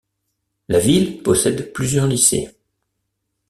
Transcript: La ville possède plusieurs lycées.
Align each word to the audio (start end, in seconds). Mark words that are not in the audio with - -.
La 0.67 0.79
ville 0.79 1.21
possède 1.21 1.73
plusieurs 1.73 2.07
lycées. 2.07 2.49